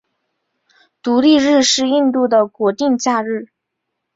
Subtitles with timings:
[1.03, 3.49] 独立日是印度的国定假日。